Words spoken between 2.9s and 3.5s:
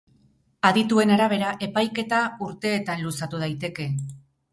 luzatu